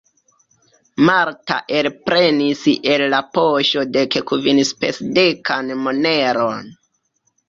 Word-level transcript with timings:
Marta 1.07 1.57
elprenis 1.79 2.63
el 2.93 3.03
la 3.15 3.19
poŝo 3.35 3.83
dekkvinspesdekan 3.97 5.71
moneron. 5.83 6.73